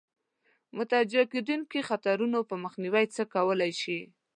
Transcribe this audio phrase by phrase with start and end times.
[0.77, 3.99] متوجه کېدونکو خطرونو په مخنیوي څه کولای شي.